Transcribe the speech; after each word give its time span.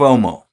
FOMO, 0.00 0.44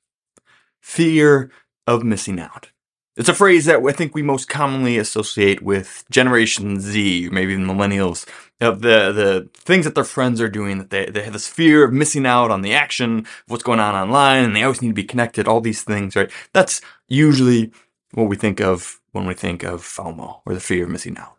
fear 0.81 1.49
of 1.87 2.03
missing 2.03 2.37
out. 2.37 2.71
It's 3.15 3.29
a 3.29 3.33
phrase 3.33 3.63
that 3.63 3.79
I 3.81 3.91
think 3.93 4.13
we 4.13 4.21
most 4.21 4.49
commonly 4.49 4.97
associate 4.97 5.61
with 5.61 6.03
Generation 6.11 6.81
Z, 6.81 7.29
maybe 7.31 7.53
even 7.53 7.65
millennials, 7.65 8.27
of 8.59 8.81
the, 8.81 9.13
the 9.13 9.49
things 9.53 9.85
that 9.85 9.95
their 9.95 10.03
friends 10.03 10.41
are 10.41 10.49
doing, 10.49 10.79
that 10.79 10.89
they, 10.89 11.05
they 11.05 11.23
have 11.23 11.31
this 11.31 11.47
fear 11.47 11.85
of 11.85 11.93
missing 11.93 12.25
out 12.25 12.51
on 12.51 12.61
the 12.61 12.73
action 12.73 13.19
of 13.19 13.27
what's 13.47 13.63
going 13.63 13.79
on 13.79 13.95
online, 13.95 14.43
and 14.43 14.53
they 14.53 14.63
always 14.63 14.81
need 14.81 14.89
to 14.89 14.93
be 14.93 15.05
connected, 15.05 15.47
all 15.47 15.61
these 15.61 15.81
things, 15.81 16.17
right? 16.17 16.29
That's 16.51 16.81
usually 17.07 17.71
what 18.11 18.27
we 18.27 18.35
think 18.35 18.59
of 18.59 18.99
when 19.13 19.25
we 19.25 19.33
think 19.33 19.63
of 19.63 19.81
FOMO, 19.81 20.41
or 20.45 20.53
the 20.53 20.59
fear 20.59 20.83
of 20.83 20.89
missing 20.89 21.17
out. 21.17 21.37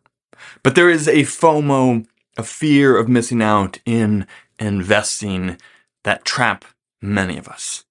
But 0.62 0.76
there 0.76 0.88
is 0.88 1.08
a 1.08 1.24
FOMO, 1.24 2.06
a 2.38 2.42
fear 2.42 2.96
of 2.96 3.06
missing 3.06 3.42
out 3.42 3.80
in 3.84 4.26
investing 4.58 5.58
that 6.04 6.24
trap 6.24 6.64
many 7.02 7.36
of 7.36 7.48
us 7.48 7.84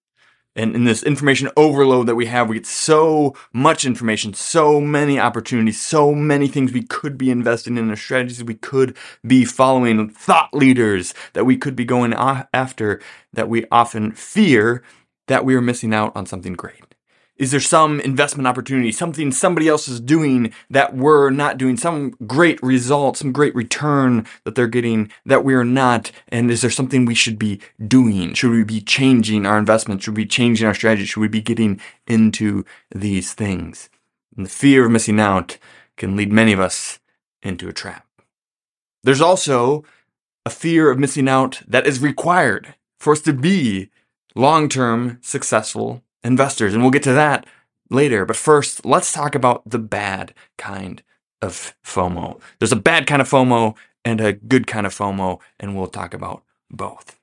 and 0.57 0.75
in 0.75 0.85
this 0.85 1.03
information 1.03 1.49
overload 1.55 2.07
that 2.07 2.15
we 2.15 2.25
have, 2.25 2.49
we 2.49 2.55
get 2.55 2.65
so 2.65 3.35
much 3.53 3.85
information, 3.85 4.33
so 4.33 4.81
many 4.81 5.19
opportunities, 5.19 5.79
so 5.79 6.13
many 6.13 6.47
things 6.47 6.73
we 6.73 6.81
could 6.81 7.17
be 7.17 7.29
investing 7.29 7.77
in, 7.77 7.87
the 7.87 7.95
strategies 7.95 8.43
we 8.43 8.55
could 8.55 8.97
be 9.25 9.45
following, 9.45 10.09
thought 10.09 10.49
leaders 10.53 11.13
that 11.33 11.45
we 11.45 11.55
could 11.55 11.75
be 11.75 11.85
going 11.85 12.13
after, 12.13 12.99
that 13.33 13.47
we 13.47 13.65
often 13.71 14.11
fear 14.11 14.83
that 15.27 15.45
we 15.45 15.53
are 15.53 15.61
missing 15.61 15.93
out 15.93 16.11
on 16.15 16.25
something 16.25 16.53
great. 16.53 16.95
Is 17.37 17.51
there 17.51 17.59
some 17.59 17.99
investment 17.99 18.47
opportunity, 18.47 18.91
something 18.91 19.31
somebody 19.31 19.67
else 19.67 19.87
is 19.87 19.99
doing 19.99 20.53
that 20.71 20.95
we're 20.95 21.29
not 21.29 21.57
doing, 21.57 21.77
some 21.77 22.11
great 22.25 22.61
result, 22.63 23.17
some 23.17 23.31
great 23.31 23.53
return 23.53 24.25
that 24.43 24.55
they're 24.55 24.67
getting 24.67 25.11
that 25.25 25.43
we're 25.43 25.63
not? 25.63 26.11
And 26.29 26.49
is 26.49 26.61
there 26.61 26.71
something 26.71 27.05
we 27.05 27.13
should 27.13 27.37
be 27.37 27.61
doing? 27.85 28.33
Should 28.33 28.51
we 28.51 28.63
be 28.63 28.81
changing 28.81 29.45
our 29.45 29.59
investment? 29.59 30.01
Should 30.01 30.17
we 30.17 30.23
be 30.23 30.29
changing 30.29 30.65
our 30.65 30.73
strategy? 30.73 31.05
Should 31.05 31.21
we 31.21 31.27
be 31.27 31.41
getting 31.41 31.79
into 32.07 32.65
these 32.93 33.33
things? 33.33 33.89
And 34.35 34.45
the 34.45 34.49
fear 34.49 34.85
of 34.85 34.91
missing 34.91 35.19
out 35.19 35.59
can 35.95 36.15
lead 36.15 36.31
many 36.31 36.53
of 36.53 36.59
us 36.59 36.99
into 37.43 37.69
a 37.69 37.73
trap. 37.73 38.07
There's 39.03 39.21
also 39.21 39.83
a 40.43 40.49
fear 40.49 40.89
of 40.89 40.97
missing 40.97 41.29
out 41.29 41.61
that 41.67 41.85
is 41.85 41.99
required 41.99 42.73
for 42.97 43.13
us 43.13 43.21
to 43.21 43.33
be 43.33 43.89
long 44.35 44.69
term 44.69 45.19
successful 45.21 46.01
investors. 46.27 46.73
And 46.73 46.83
we'll 46.83 46.91
get 46.91 47.03
to 47.03 47.13
that 47.13 47.47
later. 47.89 48.25
But 48.25 48.35
first, 48.35 48.85
let's 48.85 49.13
talk 49.13 49.33
about 49.33 49.67
the 49.67 49.79
bad 49.79 50.33
kind 50.57 51.01
of 51.41 51.73
FOMO. 51.83 52.39
There's 52.59 52.71
a 52.71 52.75
bad 52.75 53.07
kind 53.07 53.21
of 53.21 53.29
FOMO 53.29 53.75
and 54.03 54.21
a 54.21 54.33
good 54.33 54.67
kind 54.67 54.85
of 54.85 54.93
FOMO, 54.93 55.39
and 55.59 55.75
we'll 55.75 55.87
talk 55.87 56.13
about 56.13 56.43
both. 56.69 57.17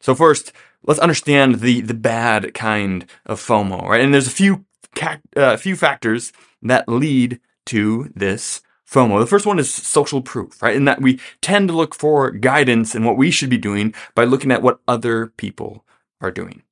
So 0.00 0.14
first, 0.14 0.52
let's 0.84 1.00
understand 1.00 1.56
the 1.60 1.80
the 1.80 1.94
bad 1.94 2.54
kind 2.54 3.06
of 3.26 3.40
FOMO, 3.40 3.82
right? 3.82 4.00
And 4.00 4.12
there's 4.12 4.26
a 4.26 4.30
few 4.30 4.64
uh, 5.00 5.16
a 5.36 5.58
few 5.58 5.76
factors 5.76 6.32
that 6.62 6.88
lead 6.88 7.40
to 7.66 8.10
this 8.14 8.62
FOMO. 8.88 9.20
The 9.20 9.26
first 9.26 9.46
one 9.46 9.58
is 9.58 9.72
social 9.72 10.22
proof, 10.22 10.62
right? 10.62 10.76
In 10.76 10.84
that 10.84 11.02
we 11.02 11.20
tend 11.42 11.68
to 11.68 11.76
look 11.76 11.94
for 11.94 12.30
guidance 12.30 12.94
in 12.94 13.04
what 13.04 13.16
we 13.16 13.30
should 13.30 13.50
be 13.50 13.58
doing 13.58 13.94
by 14.14 14.24
looking 14.24 14.52
at 14.52 14.62
what 14.62 14.80
other 14.86 15.26
people 15.36 15.84
are 16.20 16.30
doing 16.30 16.62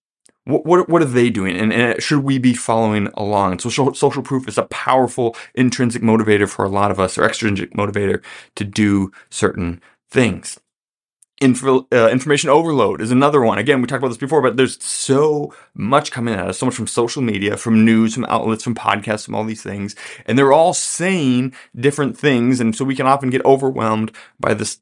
what, 0.44 0.66
what, 0.66 0.88
what 0.88 1.02
are 1.02 1.06
they 1.06 1.30
doing? 1.30 1.56
And, 1.56 1.72
and, 1.72 2.02
should 2.02 2.22
we 2.22 2.38
be 2.38 2.54
following 2.54 3.08
along? 3.14 3.60
So 3.60 3.70
social, 3.70 3.94
social 3.94 4.22
proof 4.22 4.46
is 4.46 4.58
a 4.58 4.64
powerful 4.64 5.36
intrinsic 5.54 6.02
motivator 6.02 6.48
for 6.48 6.64
a 6.64 6.68
lot 6.68 6.90
of 6.90 7.00
us 7.00 7.16
or 7.16 7.24
extrinsic 7.24 7.72
motivator 7.72 8.22
to 8.56 8.64
do 8.64 9.10
certain 9.30 9.80
things. 10.10 10.60
Info, 11.40 11.88
uh, 11.92 12.08
information 12.10 12.48
overload 12.48 13.00
is 13.00 13.10
another 13.10 13.40
one. 13.40 13.58
Again, 13.58 13.80
we 13.80 13.88
talked 13.88 13.98
about 13.98 14.08
this 14.08 14.16
before, 14.16 14.40
but 14.40 14.56
there's 14.56 14.82
so 14.82 15.52
much 15.74 16.12
coming 16.12 16.32
at 16.32 16.46
us, 16.46 16.58
so 16.58 16.66
much 16.66 16.76
from 16.76 16.86
social 16.86 17.22
media, 17.22 17.56
from 17.56 17.84
news, 17.84 18.14
from 18.14 18.24
outlets, 18.26 18.62
from 18.62 18.74
podcasts, 18.74 19.24
from 19.24 19.34
all 19.34 19.44
these 19.44 19.62
things. 19.62 19.96
And 20.26 20.38
they're 20.38 20.52
all 20.52 20.72
saying 20.72 21.52
different 21.74 22.16
things. 22.16 22.60
And 22.60 22.76
so 22.76 22.84
we 22.84 22.94
can 22.94 23.06
often 23.06 23.30
get 23.30 23.44
overwhelmed 23.44 24.12
by 24.38 24.54
this 24.54 24.78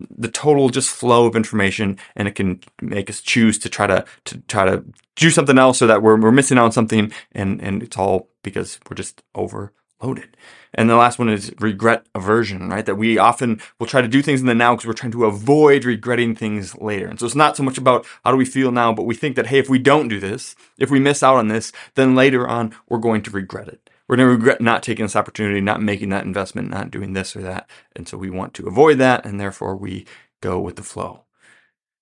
the 0.00 0.28
total 0.28 0.68
just 0.68 0.90
flow 0.90 1.26
of 1.26 1.36
information 1.36 1.98
and 2.14 2.28
it 2.28 2.34
can 2.34 2.60
make 2.80 3.10
us 3.10 3.20
choose 3.20 3.58
to 3.58 3.68
try 3.68 3.86
to, 3.86 4.04
to 4.24 4.38
try 4.48 4.64
to 4.64 4.84
do 5.16 5.30
something 5.30 5.58
else 5.58 5.78
so 5.78 5.86
that 5.86 6.02
we're, 6.02 6.18
we're 6.18 6.32
missing 6.32 6.58
out 6.58 6.66
on 6.66 6.72
something 6.72 7.12
and, 7.32 7.60
and 7.60 7.82
it's 7.82 7.96
all 7.96 8.28
because 8.42 8.78
we're 8.88 8.96
just 8.96 9.22
overloaded. 9.34 10.36
And 10.74 10.88
the 10.88 10.96
last 10.96 11.18
one 11.18 11.28
is 11.28 11.52
regret 11.58 12.06
aversion, 12.14 12.68
right? 12.68 12.84
That 12.84 12.96
we 12.96 13.18
often 13.18 13.60
will 13.78 13.86
try 13.86 14.02
to 14.02 14.08
do 14.08 14.22
things 14.22 14.40
in 14.40 14.46
the 14.46 14.54
now 14.54 14.74
because 14.74 14.86
we're 14.86 14.92
trying 14.92 15.12
to 15.12 15.24
avoid 15.24 15.84
regretting 15.84 16.36
things 16.36 16.76
later. 16.76 17.08
And 17.08 17.18
so 17.18 17.26
it's 17.26 17.34
not 17.34 17.56
so 17.56 17.62
much 17.62 17.78
about 17.78 18.06
how 18.24 18.30
do 18.30 18.36
we 18.36 18.44
feel 18.44 18.70
now, 18.70 18.92
but 18.92 19.04
we 19.04 19.14
think 19.14 19.34
that, 19.36 19.46
hey, 19.46 19.58
if 19.58 19.68
we 19.68 19.78
don't 19.78 20.08
do 20.08 20.20
this, 20.20 20.54
if 20.76 20.90
we 20.90 21.00
miss 21.00 21.22
out 21.22 21.36
on 21.36 21.48
this, 21.48 21.72
then 21.94 22.14
later 22.14 22.46
on 22.46 22.74
we're 22.88 22.98
going 22.98 23.22
to 23.22 23.30
regret 23.30 23.68
it 23.68 23.90
we're 24.08 24.16
going 24.16 24.26
to 24.26 24.34
regret 24.34 24.60
not 24.60 24.82
taking 24.82 25.04
this 25.04 25.16
opportunity, 25.16 25.60
not 25.60 25.82
making 25.82 26.08
that 26.08 26.24
investment, 26.24 26.70
not 26.70 26.90
doing 26.90 27.12
this 27.12 27.36
or 27.36 27.42
that. 27.42 27.68
And 27.94 28.08
so 28.08 28.16
we 28.16 28.30
want 28.30 28.54
to 28.54 28.66
avoid 28.66 28.98
that. 28.98 29.26
And 29.26 29.38
therefore 29.38 29.76
we 29.76 30.06
go 30.40 30.58
with 30.58 30.76
the 30.76 30.82
flow. 30.82 31.24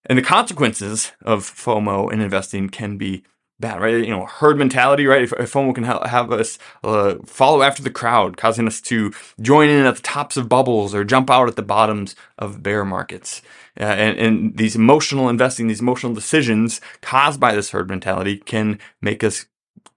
And 0.08 0.16
the 0.16 0.22
consequences 0.22 1.12
of 1.22 1.42
FOMO 1.42 2.12
in 2.12 2.20
investing 2.20 2.68
can 2.68 2.96
be 2.96 3.24
bad, 3.58 3.80
right? 3.80 4.04
You 4.04 4.10
know, 4.10 4.26
herd 4.26 4.58
mentality, 4.58 5.06
right? 5.06 5.22
If, 5.22 5.32
if 5.32 5.52
FOMO 5.52 5.74
can 5.74 5.84
ha- 5.84 6.06
have 6.06 6.30
us 6.30 6.58
uh, 6.84 7.16
follow 7.24 7.62
after 7.62 7.82
the 7.82 7.90
crowd, 7.90 8.36
causing 8.36 8.66
us 8.66 8.80
to 8.82 9.12
join 9.40 9.68
in 9.68 9.84
at 9.84 9.96
the 9.96 10.02
tops 10.02 10.36
of 10.36 10.48
bubbles 10.48 10.94
or 10.94 11.04
jump 11.04 11.30
out 11.30 11.48
at 11.48 11.56
the 11.56 11.62
bottoms 11.62 12.14
of 12.38 12.62
bear 12.62 12.84
markets. 12.84 13.42
Uh, 13.78 13.84
and, 13.84 14.18
and 14.18 14.56
these 14.56 14.76
emotional 14.76 15.28
investing, 15.28 15.66
these 15.66 15.80
emotional 15.80 16.14
decisions 16.14 16.80
caused 17.00 17.40
by 17.40 17.54
this 17.54 17.70
herd 17.70 17.88
mentality 17.88 18.36
can 18.36 18.78
make 19.02 19.24
us 19.24 19.46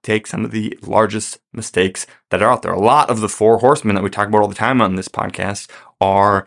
take 0.03 0.27
some 0.27 0.45
of 0.45 0.51
the 0.51 0.77
largest 0.81 1.39
mistakes 1.53 2.07
that 2.29 2.41
are 2.41 2.51
out 2.51 2.61
there. 2.61 2.71
A 2.71 2.79
lot 2.79 3.09
of 3.09 3.21
the 3.21 3.29
four 3.29 3.59
horsemen 3.59 3.95
that 3.95 4.03
we 4.03 4.09
talk 4.09 4.27
about 4.27 4.41
all 4.41 4.47
the 4.47 4.55
time 4.55 4.81
on 4.81 4.95
this 4.95 5.09
podcast 5.09 5.69
are 5.99 6.45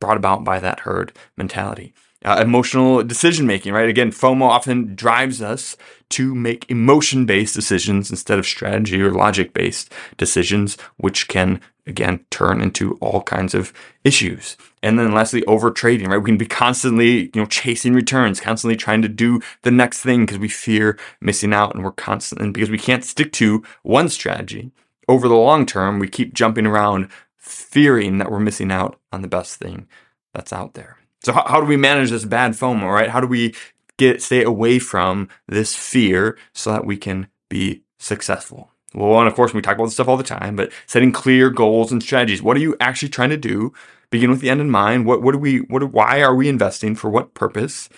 brought 0.00 0.16
about 0.16 0.44
by 0.44 0.58
that 0.60 0.80
herd 0.80 1.12
mentality. 1.36 1.94
Uh, 2.22 2.38
emotional 2.42 3.02
decision 3.02 3.46
making, 3.46 3.72
right? 3.72 3.88
Again, 3.88 4.10
FOMO 4.10 4.42
often 4.42 4.94
drives 4.94 5.40
us 5.40 5.74
to 6.10 6.34
make 6.34 6.70
emotion 6.70 7.24
based 7.24 7.54
decisions 7.54 8.10
instead 8.10 8.38
of 8.38 8.44
strategy 8.44 9.00
or 9.00 9.10
logic 9.10 9.54
based 9.54 9.90
decisions, 10.18 10.76
which 10.98 11.28
can 11.28 11.60
again 11.86 12.24
turn 12.30 12.60
into 12.60 12.94
all 13.00 13.22
kinds 13.22 13.54
of 13.54 13.72
issues. 14.04 14.58
And 14.82 14.98
then 14.98 15.12
lastly, 15.12 15.44
over 15.46 15.70
trading, 15.70 16.10
right? 16.10 16.18
We 16.18 16.28
can 16.28 16.36
be 16.36 16.46
constantly, 16.46 17.30
you 17.34 17.40
know, 17.40 17.46
chasing 17.46 17.94
returns, 17.94 18.38
constantly 18.38 18.76
trying 18.76 19.00
to 19.00 19.08
do 19.08 19.40
the 19.62 19.70
next 19.70 20.00
thing 20.00 20.26
because 20.26 20.38
we 20.38 20.48
fear 20.48 20.98
missing 21.22 21.54
out 21.54 21.74
and 21.74 21.82
we're 21.82 21.92
constantly, 21.92 22.50
because 22.50 22.70
we 22.70 22.78
can't 22.78 23.04
stick 23.04 23.32
to 23.32 23.62
one 23.82 24.10
strategy 24.10 24.72
over 25.10 25.26
the 25.26 25.34
long 25.34 25.66
term, 25.66 25.98
we 25.98 26.08
keep 26.08 26.32
jumping 26.34 26.66
around 26.66 27.08
fearing 27.36 28.18
that 28.18 28.30
we're 28.30 28.38
missing 28.38 28.70
out 28.70 29.00
on 29.12 29.22
the 29.22 29.28
best 29.28 29.56
thing 29.56 29.88
that's 30.32 30.52
out 30.52 30.74
there. 30.74 30.99
So 31.22 31.32
how, 31.32 31.46
how 31.46 31.60
do 31.60 31.66
we 31.66 31.76
manage 31.76 32.10
this 32.10 32.24
bad 32.24 32.52
FOMO, 32.52 32.92
right? 32.92 33.10
How 33.10 33.20
do 33.20 33.26
we 33.26 33.54
get, 33.96 34.22
stay 34.22 34.42
away 34.42 34.78
from 34.78 35.28
this 35.46 35.74
fear 35.74 36.38
so 36.52 36.72
that 36.72 36.86
we 36.86 36.96
can 36.96 37.28
be 37.48 37.82
successful? 37.98 38.70
Well, 38.94 39.18
and 39.20 39.28
of 39.28 39.34
course, 39.34 39.54
we 39.54 39.62
talk 39.62 39.76
about 39.76 39.86
this 39.86 39.94
stuff 39.94 40.08
all 40.08 40.16
the 40.16 40.24
time, 40.24 40.56
but 40.56 40.72
setting 40.86 41.12
clear 41.12 41.50
goals 41.50 41.92
and 41.92 42.02
strategies. 42.02 42.42
What 42.42 42.56
are 42.56 42.60
you 42.60 42.76
actually 42.80 43.10
trying 43.10 43.30
to 43.30 43.36
do? 43.36 43.72
Begin 44.10 44.30
with 44.30 44.40
the 44.40 44.50
end 44.50 44.60
in 44.60 44.70
mind. 44.70 45.06
What, 45.06 45.22
what 45.22 45.32
do 45.32 45.38
we, 45.38 45.58
what, 45.58 45.92
why 45.92 46.22
are 46.22 46.34
we 46.34 46.48
investing? 46.48 46.96
For 46.96 47.08
what 47.08 47.34
purpose? 47.34 47.88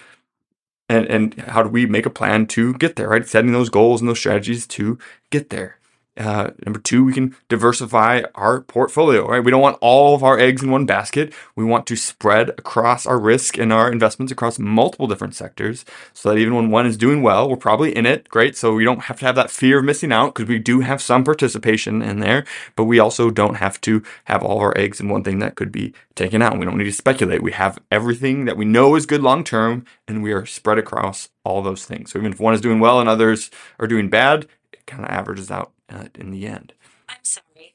And, 0.88 1.06
and 1.06 1.34
how 1.34 1.62
do 1.62 1.70
we 1.70 1.86
make 1.86 2.04
a 2.04 2.10
plan 2.10 2.46
to 2.48 2.74
get 2.74 2.96
there, 2.96 3.08
right? 3.08 3.26
Setting 3.26 3.52
those 3.52 3.70
goals 3.70 4.02
and 4.02 4.10
those 4.10 4.18
strategies 4.18 4.66
to 4.66 4.98
get 5.30 5.48
there. 5.48 5.78
Uh, 6.14 6.50
number 6.66 6.78
two, 6.78 7.04
we 7.04 7.12
can 7.12 7.34
diversify 7.48 8.22
our 8.34 8.60
portfolio, 8.60 9.26
right? 9.26 9.42
We 9.42 9.50
don't 9.50 9.62
want 9.62 9.78
all 9.80 10.14
of 10.14 10.22
our 10.22 10.38
eggs 10.38 10.62
in 10.62 10.70
one 10.70 10.84
basket. 10.84 11.32
We 11.56 11.64
want 11.64 11.86
to 11.86 11.96
spread 11.96 12.50
across 12.50 13.06
our 13.06 13.18
risk 13.18 13.56
and 13.56 13.72
our 13.72 13.90
investments 13.90 14.30
across 14.30 14.58
multiple 14.58 15.06
different 15.06 15.34
sectors 15.34 15.86
so 16.12 16.28
that 16.28 16.38
even 16.38 16.54
when 16.54 16.70
one 16.70 16.86
is 16.86 16.98
doing 16.98 17.22
well, 17.22 17.48
we're 17.48 17.56
probably 17.56 17.96
in 17.96 18.04
it. 18.04 18.28
Great. 18.28 18.58
So 18.58 18.74
we 18.74 18.84
don't 18.84 19.04
have 19.04 19.20
to 19.20 19.26
have 19.26 19.36
that 19.36 19.50
fear 19.50 19.78
of 19.78 19.86
missing 19.86 20.12
out 20.12 20.34
because 20.34 20.48
we 20.48 20.58
do 20.58 20.80
have 20.80 21.00
some 21.00 21.24
participation 21.24 22.02
in 22.02 22.20
there, 22.20 22.44
but 22.76 22.84
we 22.84 22.98
also 22.98 23.30
don't 23.30 23.54
have 23.54 23.80
to 23.82 24.02
have 24.24 24.42
all 24.42 24.58
our 24.58 24.76
eggs 24.76 25.00
in 25.00 25.08
one 25.08 25.24
thing 25.24 25.38
that 25.38 25.54
could 25.54 25.72
be 25.72 25.94
taken 26.14 26.42
out. 26.42 26.58
We 26.58 26.66
don't 26.66 26.76
need 26.76 26.84
to 26.84 26.92
speculate. 26.92 27.42
We 27.42 27.52
have 27.52 27.78
everything 27.90 28.44
that 28.44 28.58
we 28.58 28.66
know 28.66 28.96
is 28.96 29.06
good 29.06 29.22
long 29.22 29.44
term 29.44 29.86
and 30.06 30.22
we 30.22 30.32
are 30.32 30.44
spread 30.44 30.76
across 30.76 31.30
all 31.42 31.62
those 31.62 31.86
things. 31.86 32.12
So 32.12 32.18
even 32.18 32.32
if 32.32 32.40
one 32.40 32.52
is 32.52 32.60
doing 32.60 32.80
well 32.80 33.00
and 33.00 33.08
others 33.08 33.50
are 33.78 33.86
doing 33.86 34.10
bad, 34.10 34.46
it 34.74 34.84
kind 34.84 35.04
of 35.04 35.10
averages 35.10 35.50
out 35.50 35.72
uh, 35.92 36.08
in 36.14 36.30
the 36.30 36.46
end. 36.46 36.72
I'm 37.08 37.22
sorry. 37.22 37.74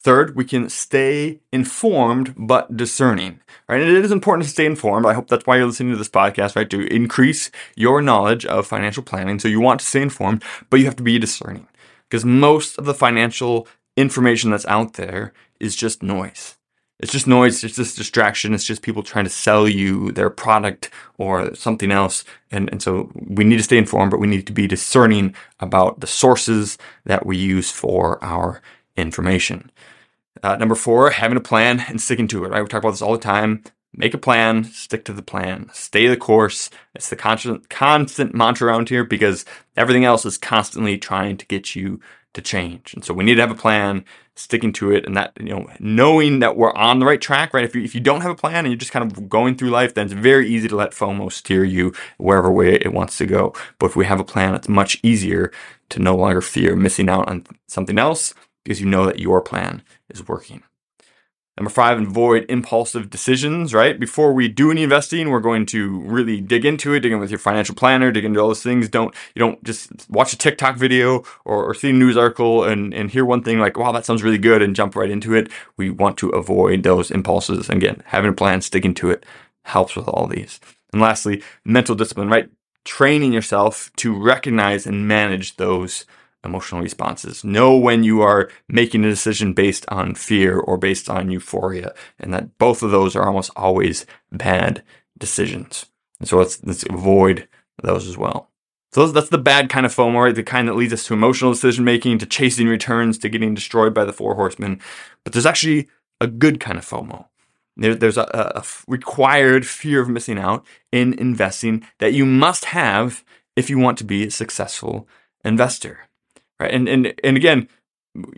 Third, 0.00 0.36
we 0.36 0.44
can 0.44 0.68
stay 0.68 1.40
informed 1.52 2.34
but 2.36 2.76
discerning, 2.76 3.40
right? 3.68 3.80
And 3.80 3.90
it 3.90 4.04
is 4.04 4.12
important 4.12 4.44
to 4.44 4.50
stay 4.50 4.64
informed. 4.64 5.06
I 5.06 5.12
hope 5.12 5.28
that's 5.28 5.46
why 5.46 5.56
you're 5.56 5.66
listening 5.66 5.92
to 5.92 5.98
this 5.98 6.08
podcast, 6.08 6.54
right? 6.54 6.70
To 6.70 6.86
increase 6.94 7.50
your 7.76 8.00
knowledge 8.00 8.46
of 8.46 8.66
financial 8.66 9.02
planning. 9.02 9.40
So 9.40 9.48
you 9.48 9.60
want 9.60 9.80
to 9.80 9.86
stay 9.86 10.00
informed, 10.02 10.44
but 10.70 10.78
you 10.78 10.86
have 10.86 10.96
to 10.96 11.02
be 11.02 11.18
discerning 11.18 11.66
because 12.08 12.24
most 12.24 12.78
of 12.78 12.84
the 12.84 12.94
financial 12.94 13.66
information 13.96 14.50
that's 14.50 14.66
out 14.66 14.94
there 14.94 15.32
is 15.58 15.74
just 15.74 16.02
noise. 16.02 16.57
It's 17.00 17.12
just 17.12 17.28
noise. 17.28 17.62
It's 17.62 17.76
just 17.76 17.96
distraction. 17.96 18.54
It's 18.54 18.64
just 18.64 18.82
people 18.82 19.02
trying 19.02 19.24
to 19.24 19.30
sell 19.30 19.68
you 19.68 20.10
their 20.12 20.30
product 20.30 20.90
or 21.16 21.54
something 21.54 21.92
else. 21.92 22.24
And, 22.50 22.68
and 22.70 22.82
so 22.82 23.10
we 23.14 23.44
need 23.44 23.58
to 23.58 23.62
stay 23.62 23.78
informed, 23.78 24.10
but 24.10 24.20
we 24.20 24.26
need 24.26 24.46
to 24.48 24.52
be 24.52 24.66
discerning 24.66 25.34
about 25.60 26.00
the 26.00 26.08
sources 26.08 26.76
that 27.04 27.24
we 27.24 27.36
use 27.36 27.70
for 27.70 28.22
our 28.22 28.60
information. 28.96 29.70
Uh, 30.42 30.56
number 30.56 30.74
four, 30.74 31.10
having 31.10 31.36
a 31.36 31.42
plan 31.42 31.84
and 31.88 32.00
sticking 32.00 32.28
to 32.28 32.44
it, 32.44 32.48
right? 32.48 32.62
We 32.62 32.68
talk 32.68 32.82
about 32.82 32.92
this 32.92 33.02
all 33.02 33.12
the 33.12 33.18
time. 33.18 33.62
Make 33.94 34.14
a 34.14 34.18
plan, 34.18 34.64
stick 34.64 35.04
to 35.06 35.12
the 35.12 35.22
plan, 35.22 35.70
stay 35.72 36.06
the 36.08 36.16
course. 36.16 36.68
It's 36.94 37.08
the 37.08 37.16
constant, 37.16 37.70
constant 37.70 38.34
mantra 38.34 38.68
around 38.68 38.90
here 38.90 39.02
because 39.02 39.44
everything 39.76 40.04
else 40.04 40.26
is 40.26 40.36
constantly 40.36 40.98
trying 40.98 41.36
to 41.38 41.46
get 41.46 41.74
you 41.74 42.00
to 42.34 42.42
change. 42.42 42.94
And 42.94 43.04
so 43.04 43.14
we 43.14 43.24
need 43.24 43.36
to 43.36 43.40
have 43.40 43.50
a 43.50 43.54
plan, 43.54 44.04
sticking 44.36 44.72
to 44.74 44.92
it, 44.92 45.06
and 45.06 45.16
that, 45.16 45.32
you 45.40 45.48
know, 45.48 45.66
knowing 45.80 46.40
that 46.40 46.56
we're 46.56 46.74
on 46.74 46.98
the 46.98 47.06
right 47.06 47.20
track, 47.20 47.54
right? 47.54 47.64
If 47.64 47.74
you, 47.74 47.82
if 47.82 47.94
you 47.94 48.00
don't 48.00 48.20
have 48.20 48.30
a 48.30 48.36
plan 48.36 48.64
and 48.64 48.68
you're 48.68 48.78
just 48.78 48.92
kind 48.92 49.10
of 49.10 49.28
going 49.28 49.56
through 49.56 49.70
life, 49.70 49.94
then 49.94 50.06
it's 50.06 50.14
very 50.14 50.48
easy 50.48 50.68
to 50.68 50.76
let 50.76 50.92
FOMO 50.92 51.32
steer 51.32 51.64
you 51.64 51.92
wherever 52.18 52.50
way 52.50 52.74
it 52.74 52.92
wants 52.92 53.18
to 53.18 53.26
go. 53.26 53.54
But 53.78 53.86
if 53.86 53.96
we 53.96 54.04
have 54.06 54.20
a 54.20 54.24
plan, 54.24 54.54
it's 54.54 54.68
much 54.68 54.98
easier 55.02 55.50
to 55.88 55.98
no 56.00 56.14
longer 56.16 56.40
fear 56.40 56.76
missing 56.76 57.08
out 57.08 57.28
on 57.28 57.46
something 57.66 57.98
else 57.98 58.34
because 58.64 58.80
you 58.80 58.86
know 58.86 59.06
that 59.06 59.18
your 59.18 59.40
plan 59.40 59.82
is 60.10 60.28
working. 60.28 60.62
Number 61.58 61.70
five, 61.70 62.00
avoid 62.00 62.46
impulsive 62.48 63.10
decisions, 63.10 63.74
right? 63.74 63.98
Before 63.98 64.32
we 64.32 64.46
do 64.46 64.70
any 64.70 64.84
investing, 64.84 65.28
we're 65.28 65.40
going 65.40 65.66
to 65.66 65.98
really 66.02 66.40
dig 66.40 66.64
into 66.64 66.94
it, 66.94 67.00
dig 67.00 67.10
in 67.10 67.18
with 67.18 67.32
your 67.32 67.40
financial 67.40 67.74
planner, 67.74 68.12
dig 68.12 68.24
into 68.24 68.38
all 68.38 68.46
those 68.46 68.62
things. 68.62 68.88
Don't, 68.88 69.12
you 69.34 69.40
don't 69.40 69.62
just 69.64 69.90
watch 70.08 70.32
a 70.32 70.38
TikTok 70.38 70.76
video 70.76 71.24
or, 71.44 71.64
or 71.68 71.74
see 71.74 71.90
a 71.90 71.92
news 71.92 72.16
article 72.16 72.62
and, 72.62 72.94
and 72.94 73.10
hear 73.10 73.24
one 73.24 73.42
thing 73.42 73.58
like, 73.58 73.76
wow, 73.76 73.90
that 73.90 74.04
sounds 74.04 74.22
really 74.22 74.38
good 74.38 74.62
and 74.62 74.76
jump 74.76 74.94
right 74.94 75.10
into 75.10 75.34
it. 75.34 75.50
We 75.76 75.90
want 75.90 76.16
to 76.18 76.28
avoid 76.28 76.84
those 76.84 77.10
impulses. 77.10 77.68
And 77.68 77.82
again, 77.82 78.04
having 78.06 78.30
a 78.30 78.34
plan, 78.34 78.60
sticking 78.60 78.94
to 78.94 79.10
it 79.10 79.26
helps 79.64 79.96
with 79.96 80.06
all 80.06 80.28
these. 80.28 80.60
And 80.92 81.02
lastly, 81.02 81.42
mental 81.64 81.96
discipline, 81.96 82.28
right? 82.28 82.48
Training 82.84 83.32
yourself 83.32 83.90
to 83.96 84.16
recognize 84.16 84.86
and 84.86 85.08
manage 85.08 85.56
those 85.56 86.06
emotional 86.44 86.80
responses. 86.80 87.44
Know 87.44 87.76
when 87.76 88.04
you 88.04 88.22
are 88.22 88.50
making 88.68 89.04
a 89.04 89.10
decision 89.10 89.52
based 89.52 89.84
on 89.88 90.14
fear 90.14 90.58
or 90.58 90.78
based 90.78 91.08
on 91.10 91.30
euphoria, 91.30 91.94
and 92.18 92.32
that 92.32 92.58
both 92.58 92.82
of 92.82 92.90
those 92.90 93.16
are 93.16 93.26
almost 93.26 93.50
always 93.56 94.06
bad 94.30 94.82
decisions. 95.18 95.86
And 96.20 96.28
so 96.28 96.38
let's, 96.38 96.62
let's 96.64 96.84
avoid 96.84 97.48
those 97.82 98.06
as 98.06 98.16
well. 98.16 98.50
So 98.92 99.06
that's 99.06 99.28
the 99.28 99.38
bad 99.38 99.68
kind 99.68 99.84
of 99.84 99.94
FOMO, 99.94 100.24
right? 100.24 100.34
The 100.34 100.42
kind 100.42 100.66
that 100.66 100.76
leads 100.76 100.92
us 100.92 101.06
to 101.06 101.14
emotional 101.14 101.52
decision 101.52 101.84
making, 101.84 102.18
to 102.18 102.26
chasing 102.26 102.68
returns, 102.68 103.18
to 103.18 103.28
getting 103.28 103.54
destroyed 103.54 103.92
by 103.92 104.04
the 104.04 104.14
four 104.14 104.34
horsemen. 104.34 104.80
But 105.24 105.32
there's 105.32 105.46
actually 105.46 105.88
a 106.20 106.26
good 106.26 106.58
kind 106.58 106.78
of 106.78 106.86
FOMO. 106.86 107.26
There, 107.76 107.94
there's 107.94 108.16
a, 108.16 108.22
a 108.56 108.64
required 108.88 109.66
fear 109.66 110.00
of 110.00 110.08
missing 110.08 110.38
out 110.38 110.66
in 110.90 111.12
investing 111.14 111.84
that 111.98 112.14
you 112.14 112.24
must 112.24 112.66
have 112.66 113.24
if 113.56 113.68
you 113.68 113.78
want 113.78 113.98
to 113.98 114.04
be 114.04 114.26
a 114.26 114.30
successful 114.30 115.06
investor 115.44 116.07
right? 116.60 116.72
And 116.72 116.88
and 116.88 117.14
and 117.22 117.36
again, 117.36 117.68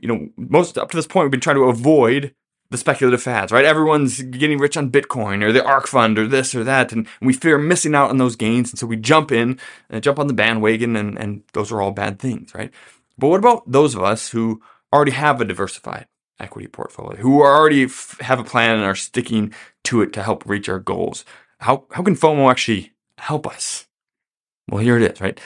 you 0.01 0.09
know, 0.09 0.29
most 0.37 0.79
up 0.79 0.91
to 0.91 0.97
this 0.97 1.07
point, 1.07 1.25
we've 1.27 1.31
been 1.31 1.41
trying 1.41 1.57
to 1.57 1.65
avoid 1.65 2.35
the 2.71 2.79
speculative 2.79 3.23
fads, 3.23 3.51
right? 3.51 3.65
Everyone's 3.65 4.23
getting 4.23 4.59
rich 4.59 4.77
on 4.77 4.91
Bitcoin 4.93 5.43
or 5.43 5.51
the 5.53 5.65
ARK 5.65 5.89
fund 5.89 6.19
or 6.19 6.27
this 6.29 6.55
or 6.55 6.63
that, 6.65 6.93
and 6.93 7.07
we 7.21 7.33
fear 7.33 7.59
missing 7.59 7.95
out 7.95 8.11
on 8.11 8.19
those 8.19 8.37
gains, 8.37 8.71
and 8.71 8.79
so 8.79 8.87
we 8.87 8.97
jump 8.97 9.33
in 9.33 9.59
and 9.89 10.03
jump 10.03 10.19
on 10.19 10.29
the 10.29 10.35
bandwagon, 10.35 10.97
and 10.97 11.19
and 11.19 11.43
those 11.53 11.73
are 11.73 11.83
all 11.83 11.93
bad 11.93 12.19
things, 12.19 12.55
right? 12.55 12.73
But 13.19 13.29
what 13.29 13.41
about 13.41 13.71
those 13.71 13.95
of 13.95 14.03
us 14.03 14.31
who 14.31 14.63
already 14.93 15.13
have 15.13 15.41
a 15.41 15.45
diversified 15.45 16.07
equity 16.39 16.69
portfolio, 16.69 17.17
who 17.21 17.43
already 17.43 17.85
f- 17.85 18.17
have 18.21 18.39
a 18.39 18.45
plan 18.45 18.77
and 18.77 18.85
are 18.85 18.95
sticking 18.95 19.53
to 19.85 20.01
it 20.03 20.13
to 20.15 20.23
help 20.23 20.45
reach 20.47 20.69
our 20.69 20.79
goals? 20.79 21.25
How 21.59 21.87
how 21.93 22.03
can 22.03 22.15
FOMO 22.17 22.51
actually 22.51 22.93
help 23.19 23.47
us? 23.47 23.87
Well, 24.71 24.83
here 24.83 24.97
it 24.97 25.11
is, 25.11 25.21
right? 25.21 25.39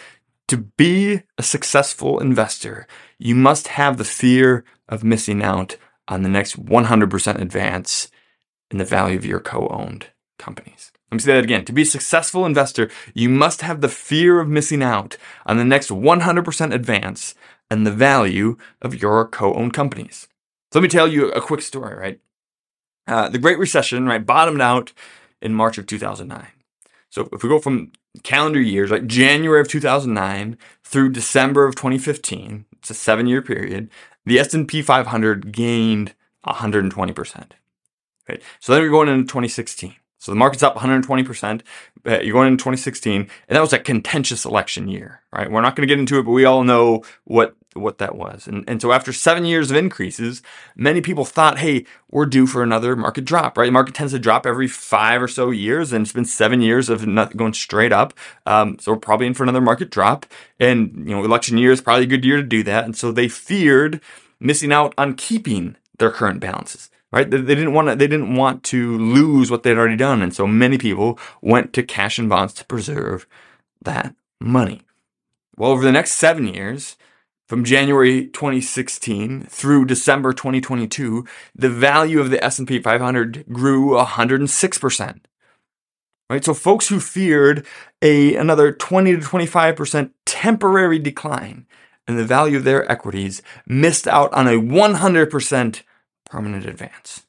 To 0.48 0.58
be 0.58 1.22
a 1.38 1.42
successful 1.42 2.20
investor, 2.20 2.86
you 3.18 3.34
must 3.34 3.68
have 3.68 3.96
the 3.96 4.04
fear 4.04 4.64
of 4.88 5.02
missing 5.02 5.42
out 5.42 5.76
on 6.06 6.22
the 6.22 6.28
next 6.28 6.62
100% 6.62 7.40
advance 7.40 8.10
in 8.70 8.78
the 8.78 8.84
value 8.84 9.16
of 9.16 9.24
your 9.24 9.40
co 9.40 9.68
owned 9.68 10.08
companies. 10.38 10.92
Let 11.10 11.16
me 11.16 11.18
say 11.20 11.34
that 11.34 11.44
again. 11.44 11.64
To 11.64 11.72
be 11.72 11.82
a 11.82 11.86
successful 11.86 12.44
investor, 12.44 12.90
you 13.14 13.28
must 13.28 13.62
have 13.62 13.80
the 13.80 13.88
fear 13.88 14.40
of 14.40 14.48
missing 14.48 14.82
out 14.82 15.16
on 15.46 15.56
the 15.56 15.64
next 15.64 15.88
100% 15.88 16.74
advance 16.74 17.34
in 17.70 17.84
the 17.84 17.92
value 17.92 18.56
of 18.82 19.00
your 19.00 19.26
co 19.26 19.54
owned 19.54 19.72
companies. 19.72 20.28
So 20.72 20.80
let 20.80 20.82
me 20.82 20.88
tell 20.88 21.08
you 21.08 21.30
a 21.30 21.40
quick 21.40 21.62
story, 21.62 21.94
right? 21.94 22.20
Uh, 23.06 23.28
the 23.28 23.38
Great 23.38 23.58
Recession, 23.58 24.06
right, 24.06 24.24
bottomed 24.24 24.60
out 24.60 24.92
in 25.40 25.54
March 25.54 25.78
of 25.78 25.86
2009. 25.86 26.48
So 27.10 27.28
if 27.32 27.42
we 27.42 27.48
go 27.48 27.60
from 27.60 27.92
calendar 28.22 28.60
years, 28.60 28.90
like 28.90 29.06
January 29.06 29.60
of 29.60 29.68
2009 29.68 30.56
through 30.82 31.10
December 31.10 31.66
of 31.66 31.74
2015, 31.74 32.64
it's 32.72 32.90
a 32.90 32.94
seven 32.94 33.26
year 33.26 33.42
period, 33.42 33.90
the 34.24 34.38
S&P 34.38 34.82
500 34.82 35.52
gained 35.52 36.14
120%. 36.46 37.50
Right? 38.28 38.42
So 38.60 38.72
then 38.72 38.82
we're 38.82 38.90
going 38.90 39.08
into 39.08 39.24
2016. 39.24 39.96
So 40.24 40.32
the 40.32 40.36
market's 40.36 40.62
up 40.62 40.74
120%. 40.76 41.60
Uh, 42.06 42.20
you're 42.20 42.32
going 42.32 42.48
into 42.48 42.62
2016, 42.62 43.20
and 43.20 43.28
that 43.48 43.60
was 43.60 43.74
a 43.74 43.78
contentious 43.78 44.46
election 44.46 44.88
year, 44.88 45.20
right? 45.30 45.50
We're 45.50 45.60
not 45.60 45.76
going 45.76 45.86
to 45.86 45.92
get 45.92 45.98
into 46.00 46.18
it, 46.18 46.22
but 46.22 46.30
we 46.30 46.46
all 46.46 46.64
know 46.64 47.04
what 47.24 47.54
what 47.74 47.98
that 47.98 48.14
was. 48.14 48.46
And, 48.46 48.64
and 48.66 48.80
so 48.80 48.92
after 48.92 49.12
seven 49.12 49.44
years 49.44 49.70
of 49.70 49.76
increases, 49.76 50.42
many 50.76 51.00
people 51.00 51.24
thought, 51.24 51.58
hey, 51.58 51.84
we're 52.08 52.24
due 52.24 52.46
for 52.46 52.62
another 52.62 52.96
market 52.96 53.24
drop, 53.26 53.58
right? 53.58 53.66
The 53.66 53.72
market 53.72 53.96
tends 53.96 54.12
to 54.12 54.18
drop 54.18 54.46
every 54.46 54.68
five 54.68 55.20
or 55.20 55.28
so 55.28 55.50
years, 55.50 55.92
and 55.92 56.06
it's 56.06 56.12
been 56.12 56.24
seven 56.24 56.62
years 56.62 56.88
of 56.88 57.06
not 57.06 57.36
going 57.36 57.52
straight 57.52 57.92
up. 57.92 58.14
Um, 58.46 58.78
so 58.78 58.92
we're 58.92 58.98
probably 58.98 59.26
in 59.26 59.34
for 59.34 59.42
another 59.42 59.60
market 59.60 59.90
drop. 59.90 60.24
And, 60.58 61.06
you 61.06 61.16
know, 61.16 61.24
election 61.24 61.58
year 61.58 61.72
is 61.72 61.80
probably 61.82 62.04
a 62.04 62.06
good 62.06 62.24
year 62.24 62.36
to 62.36 62.44
do 62.44 62.62
that. 62.62 62.84
And 62.84 62.96
so 62.96 63.12
they 63.12 63.28
feared 63.28 64.00
missing 64.38 64.72
out 64.72 64.94
on 64.96 65.16
keeping 65.16 65.76
their 65.98 66.12
current 66.12 66.38
balances. 66.40 66.90
Right? 67.14 67.30
They, 67.30 67.40
they 67.40 67.54
didn't 67.54 67.74
want 67.74 67.88
to, 67.88 67.94
they 67.94 68.08
didn't 68.08 68.34
want 68.34 68.64
to 68.64 68.98
lose 68.98 69.48
what 69.48 69.62
they'd 69.62 69.78
already 69.78 69.96
done. 69.96 70.20
And 70.20 70.34
so 70.34 70.48
many 70.48 70.78
people 70.78 71.16
went 71.40 71.72
to 71.74 71.84
cash 71.84 72.18
and 72.18 72.28
bonds 72.28 72.52
to 72.54 72.64
preserve 72.64 73.28
that 73.82 74.16
money. 74.40 74.82
Well, 75.56 75.70
over 75.70 75.84
the 75.84 75.92
next 75.92 76.14
seven 76.14 76.52
years, 76.52 76.96
from 77.46 77.62
January 77.62 78.26
2016 78.26 79.44
through 79.44 79.84
December 79.84 80.32
2022, 80.32 81.24
the 81.54 81.70
value 81.70 82.18
of 82.18 82.30
the 82.30 82.42
S&P 82.42 82.80
500 82.80 83.44
grew 83.52 83.90
106%. 83.90 85.20
Right? 86.28 86.44
So 86.44 86.52
folks 86.52 86.88
who 86.88 86.98
feared 86.98 87.64
a 88.02 88.34
another 88.34 88.72
20 88.72 89.12
to 89.12 89.18
25% 89.18 90.10
temporary 90.26 90.98
decline 90.98 91.66
in 92.08 92.16
the 92.16 92.24
value 92.24 92.56
of 92.56 92.64
their 92.64 92.90
equities 92.90 93.40
missed 93.68 94.08
out 94.08 94.32
on 94.32 94.48
a 94.48 94.52
100% 94.52 95.82
permanent 96.34 96.66
advance. 96.66 97.26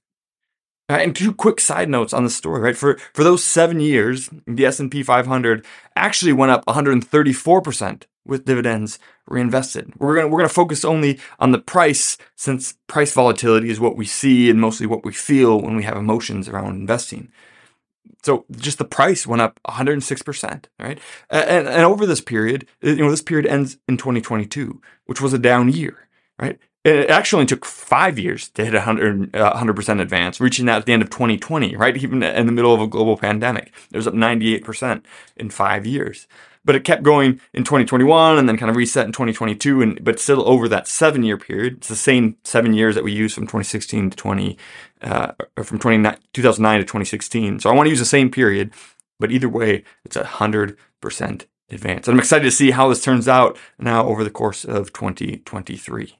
Right, 0.89 1.03
and 1.03 1.15
two 1.15 1.33
quick 1.33 1.59
side 1.59 1.89
notes 1.89 2.13
on 2.13 2.23
the 2.23 2.29
story, 2.29 2.61
right? 2.61 2.77
For 2.77 2.97
for 3.13 3.23
those 3.23 3.43
7 3.43 3.79
years, 3.79 4.29
the 4.45 4.65
S&P 4.65 5.03
500 5.03 5.65
actually 5.95 6.33
went 6.33 6.51
up 6.51 6.65
134% 6.65 8.03
with 8.25 8.45
dividends 8.45 8.99
reinvested. 9.27 9.93
We're 9.97 10.15
going 10.15 10.31
we're 10.31 10.39
going 10.39 10.49
to 10.49 10.53
focus 10.53 10.85
only 10.85 11.19
on 11.39 11.51
the 11.51 11.59
price 11.59 12.17
since 12.35 12.77
price 12.87 13.13
volatility 13.13 13.69
is 13.69 13.79
what 13.79 13.95
we 13.95 14.05
see 14.05 14.49
and 14.49 14.59
mostly 14.61 14.87
what 14.87 15.05
we 15.05 15.13
feel 15.13 15.59
when 15.59 15.75
we 15.75 15.83
have 15.83 15.97
emotions 15.97 16.47
around 16.47 16.75
investing. 16.75 17.31
So 18.23 18.45
just 18.51 18.79
the 18.79 18.85
price 18.85 19.27
went 19.27 19.41
up 19.41 19.59
106%, 19.67 20.65
right? 20.79 20.99
And, 21.29 21.67
and 21.67 21.83
over 21.85 22.07
this 22.07 22.21
period, 22.21 22.67
you 22.81 22.95
know, 22.95 23.11
this 23.11 23.21
period 23.21 23.45
ends 23.45 23.77
in 23.87 23.97
2022, 23.97 24.81
which 25.05 25.21
was 25.21 25.33
a 25.33 25.39
down 25.39 25.71
year, 25.71 26.07
right? 26.39 26.57
It 26.85 27.09
actually 27.09 27.47
took 27.47 27.65
five 27.65 28.19
years 28.19 28.47
to 28.49 28.63
hit 28.63 28.75
100, 28.75 29.31
100% 29.31 30.01
advance, 30.01 30.39
reaching 30.39 30.67
that 30.67 30.77
at 30.77 30.85
the 30.85 30.93
end 30.93 31.01
of 31.01 31.09
2020, 31.09 31.75
right? 31.75 31.97
Even 31.97 32.21
in 32.21 32.45
the 32.45 32.51
middle 32.51 32.75
of 32.75 32.79
a 32.79 32.85
global 32.85 33.17
pandemic. 33.17 33.73
It 33.91 33.97
was 33.97 34.05
up 34.05 34.13
98% 34.13 35.03
in 35.35 35.49
five 35.49 35.87
years 35.87 36.27
but 36.65 36.75
it 36.75 36.83
kept 36.83 37.03
going 37.03 37.39
in 37.53 37.63
2021 37.63 38.37
and 38.37 38.49
then 38.49 38.57
kind 38.57 38.69
of 38.69 38.75
reset 38.75 39.05
in 39.05 39.11
2022 39.11 39.81
and 39.81 40.03
but 40.03 40.19
still 40.19 40.47
over 40.47 40.67
that 40.67 40.87
seven 40.87 41.23
year 41.23 41.37
period 41.37 41.77
it's 41.77 41.87
the 41.87 41.95
same 41.95 42.35
seven 42.43 42.73
years 42.73 42.95
that 42.95 43.03
we 43.03 43.13
used 43.13 43.35
from 43.35 43.45
2016 43.45 44.09
to 44.09 44.17
20 44.17 44.57
uh, 45.01 45.31
or 45.55 45.63
from 45.63 45.77
2009 45.77 46.79
to 46.79 46.83
2016 46.83 47.59
so 47.59 47.69
i 47.69 47.73
want 47.73 47.85
to 47.85 47.91
use 47.91 47.99
the 47.99 48.05
same 48.05 48.29
period 48.29 48.71
but 49.19 49.31
either 49.31 49.47
way 49.47 49.83
it's 50.03 50.15
a 50.15 50.23
hundred 50.25 50.75
percent 50.99 51.45
advance 51.69 52.07
and 52.07 52.15
i'm 52.15 52.19
excited 52.19 52.43
to 52.43 52.51
see 52.51 52.71
how 52.71 52.89
this 52.89 53.03
turns 53.03 53.27
out 53.27 53.57
now 53.79 54.05
over 54.05 54.23
the 54.23 54.29
course 54.29 54.65
of 54.65 54.91
2023 54.91 56.17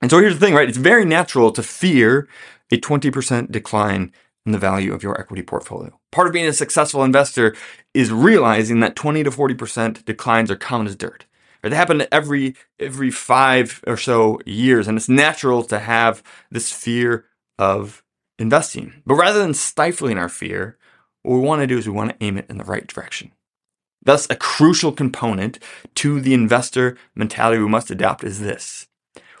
and 0.00 0.10
so 0.10 0.18
here's 0.18 0.34
the 0.38 0.44
thing 0.44 0.54
right 0.54 0.68
it's 0.68 0.78
very 0.78 1.04
natural 1.04 1.52
to 1.52 1.62
fear 1.62 2.28
a 2.70 2.78
20% 2.78 3.50
decline 3.50 4.12
in 4.48 4.52
the 4.52 4.58
value 4.58 4.94
of 4.94 5.02
your 5.02 5.18
equity 5.20 5.42
portfolio. 5.42 5.98
Part 6.10 6.26
of 6.26 6.32
being 6.32 6.46
a 6.46 6.52
successful 6.52 7.04
investor 7.04 7.54
is 7.92 8.10
realizing 8.10 8.80
that 8.80 8.96
20 8.96 9.24
to 9.24 9.30
40% 9.30 10.04
declines 10.04 10.50
are 10.50 10.56
common 10.56 10.86
as 10.86 10.96
dirt. 10.96 11.26
They 11.62 11.74
happen 11.74 12.06
every 12.10 12.54
every 12.78 13.10
five 13.10 13.82
or 13.86 13.96
so 13.96 14.38
years, 14.46 14.88
and 14.88 14.96
it's 14.96 15.08
natural 15.08 15.62
to 15.64 15.80
have 15.80 16.22
this 16.50 16.72
fear 16.72 17.26
of 17.58 18.02
investing. 18.38 19.02
But 19.04 19.16
rather 19.16 19.40
than 19.40 19.54
stifling 19.54 20.18
our 20.18 20.28
fear, 20.28 20.78
what 21.22 21.34
we 21.34 21.40
want 21.40 21.60
to 21.60 21.66
do 21.66 21.76
is 21.76 21.86
we 21.86 21.92
want 21.92 22.10
to 22.10 22.24
aim 22.24 22.38
it 22.38 22.46
in 22.48 22.58
the 22.58 22.64
right 22.64 22.86
direction. 22.86 23.32
Thus, 24.02 24.26
a 24.30 24.36
crucial 24.36 24.92
component 24.92 25.58
to 25.96 26.20
the 26.20 26.32
investor 26.32 26.96
mentality 27.14 27.60
we 27.60 27.68
must 27.68 27.90
adopt 27.90 28.24
is 28.24 28.40
this. 28.40 28.86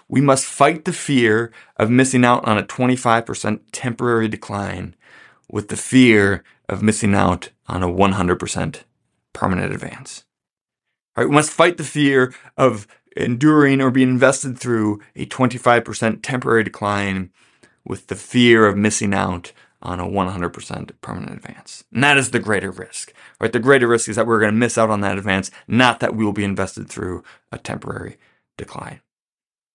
We 0.08 0.20
must 0.20 0.46
fight 0.46 0.84
the 0.84 0.92
fear 0.92 1.52
of 1.76 1.90
missing 1.90 2.24
out 2.24 2.46
on 2.46 2.56
a 2.58 2.62
25% 2.62 3.60
temporary 3.72 4.28
decline 4.28 4.94
with 5.50 5.68
the 5.68 5.76
fear 5.76 6.42
of 6.68 6.82
missing 6.82 7.14
out 7.14 7.50
on 7.66 7.82
a 7.82 7.88
100% 7.88 8.82
permanent 9.32 9.72
advance. 9.72 10.24
All 11.16 11.24
right, 11.24 11.30
we 11.30 11.34
must 11.34 11.50
fight 11.50 11.76
the 11.76 11.84
fear 11.84 12.34
of 12.56 12.86
enduring 13.16 13.80
or 13.80 13.90
being 13.90 14.08
invested 14.08 14.58
through 14.58 15.00
a 15.16 15.26
25% 15.26 16.20
temporary 16.22 16.64
decline 16.64 17.30
with 17.84 18.06
the 18.06 18.14
fear 18.14 18.66
of 18.66 18.76
missing 18.76 19.12
out 19.12 19.52
on 19.80 20.00
a 20.00 20.06
100% 20.06 20.90
permanent 21.00 21.32
advance. 21.32 21.84
And 21.92 22.02
that 22.02 22.18
is 22.18 22.30
the 22.30 22.40
greater 22.40 22.70
risk, 22.70 23.12
right? 23.40 23.52
The 23.52 23.60
greater 23.60 23.86
risk 23.86 24.08
is 24.08 24.16
that 24.16 24.26
we're 24.26 24.40
going 24.40 24.52
to 24.52 24.58
miss 24.58 24.76
out 24.76 24.90
on 24.90 25.00
that 25.02 25.18
advance, 25.18 25.50
not 25.66 26.00
that 26.00 26.14
we 26.14 26.24
will 26.24 26.32
be 26.32 26.44
invested 26.44 26.88
through 26.88 27.22
a 27.52 27.58
temporary 27.58 28.16
decline. 28.56 29.00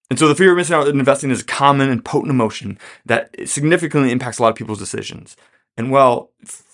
And 0.09 0.19
so 0.19 0.27
the 0.27 0.35
fear 0.35 0.51
of 0.51 0.57
missing 0.57 0.75
out 0.75 0.87
investing 0.87 1.31
is 1.31 1.41
a 1.41 1.45
common 1.45 1.89
and 1.89 2.03
potent 2.03 2.31
emotion 2.31 2.77
that 3.05 3.35
significantly 3.45 4.11
impacts 4.11 4.37
a 4.37 4.43
lot 4.43 4.49
of 4.49 4.55
people's 4.55 4.79
decisions. 4.79 5.35
And 5.75 5.91
while 5.91 6.29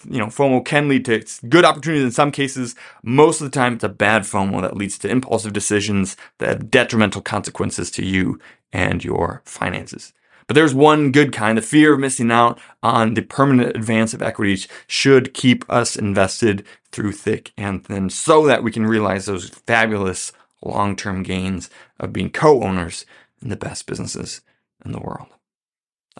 you 0.09 0.19
know 0.19 0.25
FOMO 0.25 0.65
can 0.65 0.89
lead 0.89 1.05
to 1.05 1.23
good 1.47 1.63
opportunities 1.63 2.03
in 2.03 2.11
some 2.11 2.31
cases, 2.31 2.75
most 3.01 3.39
of 3.39 3.49
the 3.49 3.57
time 3.57 3.75
it's 3.75 3.83
a 3.83 3.89
bad 3.89 4.23
FOMO 4.23 4.61
that 4.61 4.75
leads 4.75 4.97
to 4.99 5.09
impulsive 5.09 5.53
decisions 5.53 6.17
that 6.39 6.49
have 6.49 6.71
detrimental 6.71 7.21
consequences 7.21 7.91
to 7.91 8.05
you 8.05 8.39
and 8.73 9.03
your 9.03 9.41
finances. 9.45 10.13
But 10.47 10.55
there's 10.55 10.73
one 10.73 11.11
good 11.11 11.31
kind. 11.31 11.57
The 11.57 11.61
fear 11.61 11.93
of 11.93 11.99
missing 11.99 12.31
out 12.31 12.59
on 12.81 13.13
the 13.13 13.21
permanent 13.21 13.75
advance 13.75 14.15
of 14.15 14.21
equities 14.23 14.67
should 14.87 15.35
keep 15.35 15.63
us 15.69 15.95
invested 15.95 16.65
through 16.91 17.11
thick 17.11 17.53
and 17.55 17.85
thin 17.85 18.09
so 18.09 18.47
that 18.47 18.63
we 18.63 18.71
can 18.71 18.87
realize 18.87 19.27
those 19.27 19.49
fabulous 19.49 20.31
long 20.63 20.95
term 20.95 21.23
gains 21.23 21.69
of 21.99 22.13
being 22.13 22.29
co 22.29 22.63
owners 22.63 23.05
in 23.41 23.49
the 23.49 23.55
best 23.55 23.85
businesses 23.85 24.41
in 24.85 24.91
the 24.91 24.99
world. 24.99 25.27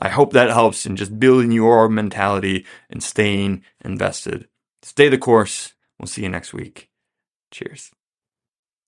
I 0.01 0.09
hope 0.09 0.31
that 0.33 0.49
helps 0.49 0.85
in 0.85 0.95
just 0.95 1.19
building 1.19 1.51
your 1.51 1.89
mentality 1.89 2.65
and 2.89 3.03
staying 3.03 3.63
invested. 3.83 4.47
Stay 4.81 5.09
the 5.09 5.17
course. 5.17 5.73
We'll 5.99 6.07
see 6.07 6.23
you 6.23 6.29
next 6.29 6.53
week. 6.53 6.89
Cheers. 7.51 7.91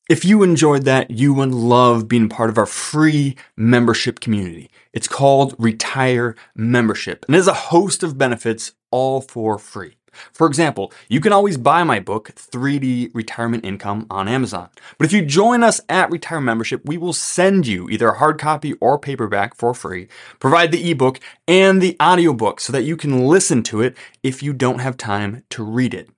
If 0.09 0.25
you 0.25 0.43
enjoyed 0.43 0.83
that, 0.85 1.11
you 1.11 1.33
would 1.33 1.53
love 1.53 2.07
being 2.07 2.27
part 2.27 2.49
of 2.49 2.57
our 2.57 2.65
free 2.65 3.37
membership 3.55 4.19
community. 4.19 4.69
It's 4.93 5.07
called 5.07 5.55
Retire 5.57 6.35
Membership 6.55 7.25
and 7.27 7.35
has 7.35 7.47
a 7.47 7.53
host 7.53 8.03
of 8.03 8.17
benefits 8.17 8.73
all 8.89 9.21
for 9.21 9.57
free. 9.57 9.95
For 10.31 10.47
example, 10.47 10.91
you 11.09 11.19
can 11.21 11.33
always 11.33 11.57
buy 11.57 11.83
my 11.83 11.99
book, 11.99 12.31
3D 12.35 13.11
Retirement 13.13 13.65
Income, 13.65 14.07
on 14.09 14.27
Amazon. 14.27 14.69
But 14.97 15.05
if 15.05 15.13
you 15.13 15.25
join 15.25 15.63
us 15.63 15.81
at 15.89 16.11
Retire 16.11 16.41
Membership, 16.41 16.81
we 16.85 16.97
will 16.97 17.13
send 17.13 17.67
you 17.67 17.89
either 17.89 18.09
a 18.09 18.17
hard 18.17 18.39
copy 18.39 18.73
or 18.73 18.99
paperback 18.99 19.55
for 19.55 19.73
free, 19.73 20.07
provide 20.39 20.71
the 20.71 20.91
ebook 20.91 21.19
and 21.47 21.81
the 21.81 21.95
audiobook 22.01 22.59
so 22.59 22.73
that 22.73 22.83
you 22.83 22.97
can 22.97 23.27
listen 23.27 23.63
to 23.63 23.81
it 23.81 23.97
if 24.23 24.43
you 24.43 24.53
don't 24.53 24.79
have 24.79 24.97
time 24.97 25.43
to 25.51 25.63
read 25.63 25.93
it. 25.93 26.09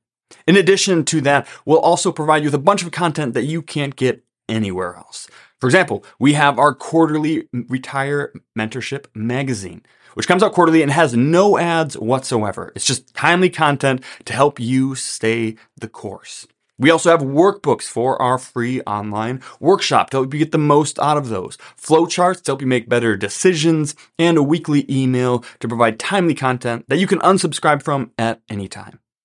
In 0.48 0.58
addition 0.58 1.06
to 1.06 1.22
that, 1.22 1.48
we'll 1.66 1.80
also 1.80 2.12
provide 2.12 2.44
you 2.44 2.48
with 2.48 2.56
a 2.56 2.60
bunch 2.60 2.84
of 2.84 2.92
content 2.92 3.34
that 3.34 3.46
you 3.46 3.62
can't 3.62 3.96
get 3.96 4.24
anywhere 4.50 4.96
else. 4.96 5.28
For 5.60 5.68
example, 5.68 6.04
we 6.20 6.34
have 6.34 6.60
our 6.60 6.74
quarterly 6.74 7.48
Retire 7.54 8.34
Mentorship 8.58 9.06
magazine 9.16 9.84
which 10.14 10.28
comes 10.28 10.44
out 10.44 10.54
quarterly 10.54 10.82
and 10.82 10.92
has 10.92 11.16
no 11.16 11.58
ads 11.58 11.98
whatsoever. 11.98 12.72
It's 12.76 12.86
just 12.86 13.14
timely 13.14 13.50
content 13.50 14.04
to 14.26 14.34
help 14.34 14.60
you 14.60 14.96
stay 14.96 15.56
the 15.78 15.88
course. 15.88 16.48
We 16.80 16.90
also 16.90 17.12
have 17.12 17.22
workbooks 17.22 17.84
for 17.84 18.20
our 18.22 18.38
free 18.38 18.82
online 18.82 19.42
workshop 19.60 20.10
to 20.10 20.18
help 20.18 20.34
you 20.34 20.40
get 20.40 20.52
the 20.52 20.58
most 20.58 20.98
out 20.98 21.18
of 21.18 21.30
those, 21.30 21.58
flowcharts 21.80 22.42
to 22.44 22.52
help 22.52 22.62
you 22.62 22.68
make 22.68 22.90
better 22.90 23.16
decisions, 23.16 23.96
and 24.18 24.38
a 24.38 24.44
weekly 24.44 24.86
email 24.90 25.46
to 25.60 25.68
provide 25.68 26.00
timely 26.00 26.34
content 26.34 26.86
that 26.90 26.98
you 26.98 27.06
can 27.06 27.20
unsubscribe 27.20 27.84
from 27.84 28.12
at 28.18 28.42
any 28.50 28.68
time. 28.68 29.00